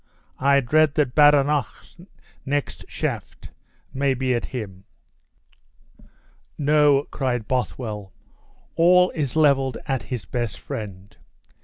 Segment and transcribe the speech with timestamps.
[0.39, 1.95] I dread that Badenoch's
[2.43, 3.51] next shaft
[3.93, 4.85] may be at him!"
[6.57, 8.11] "No," cried Bothwell,
[8.75, 11.15] "all is leveled at his best friend.